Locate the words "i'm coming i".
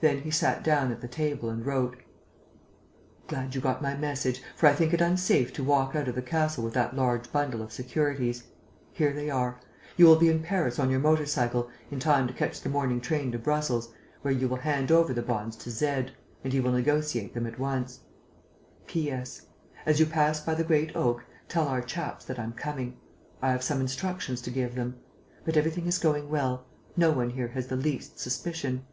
22.38-23.50